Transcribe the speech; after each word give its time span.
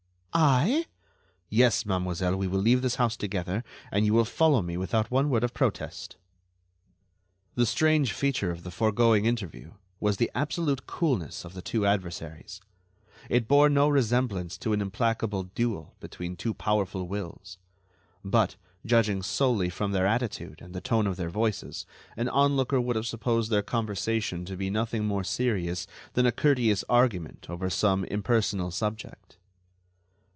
"I?" 0.33 0.85
"Yes, 1.49 1.85
mademoiselle, 1.85 2.37
we 2.37 2.47
will 2.47 2.61
leave 2.61 2.81
this 2.83 2.95
house 2.95 3.17
together, 3.17 3.65
and 3.91 4.05
you 4.05 4.13
will 4.13 4.23
follow 4.23 4.61
me 4.61 4.77
without 4.77 5.11
one 5.11 5.29
word 5.29 5.43
of 5.43 5.53
protest." 5.53 6.15
The 7.55 7.65
strange 7.65 8.13
feature 8.13 8.49
of 8.49 8.63
the 8.63 8.71
foregoing 8.71 9.25
interview 9.25 9.73
was 9.99 10.15
the 10.15 10.31
absolute 10.33 10.87
coolness 10.87 11.43
of 11.43 11.53
the 11.53 11.61
two 11.61 11.85
adversaries. 11.85 12.61
It 13.29 13.49
bore 13.49 13.67
no 13.67 13.89
resemblance 13.89 14.57
to 14.59 14.71
an 14.71 14.79
implacable 14.79 15.43
duel 15.43 15.95
between 15.99 16.37
two 16.37 16.53
powerful 16.53 17.09
wills; 17.09 17.57
but, 18.23 18.55
judging 18.85 19.21
solely 19.21 19.69
from 19.69 19.91
their 19.91 20.07
attitude 20.07 20.61
and 20.61 20.73
the 20.73 20.79
tone 20.79 21.07
of 21.07 21.17
their 21.17 21.29
voices, 21.29 21.85
an 22.15 22.29
onlooker 22.29 22.79
would 22.79 22.95
have 22.95 23.05
supposed 23.05 23.51
their 23.51 23.61
conversation 23.63 24.45
to 24.45 24.55
be 24.55 24.69
nothing 24.69 25.03
more 25.03 25.25
serious 25.25 25.87
than 26.13 26.25
a 26.25 26.31
courteous 26.31 26.85
argument 26.87 27.47
over 27.49 27.69
some 27.69 28.05
impersonal 28.05 28.71
subject. 28.71 29.37